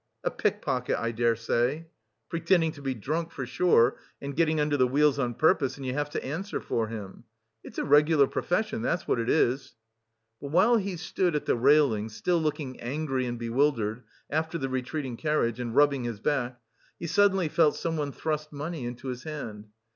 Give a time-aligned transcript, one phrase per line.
[0.23, 1.85] "A pickpocket I dare say."
[2.27, 5.93] "Pretending to be drunk, for sure, and getting under the wheels on purpose; and you
[5.93, 7.25] have to answer for him."
[7.63, 9.75] "It's a regular profession, that's what it is."
[10.41, 14.01] But while he stood at the railing, still looking angry and bewildered
[14.31, 16.59] after the retreating carriage, and rubbing his back,
[16.99, 19.67] he suddenly felt someone thrust money into his hand.